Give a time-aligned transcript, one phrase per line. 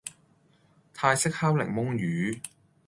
[0.95, 2.41] 泰式烤檸檬魚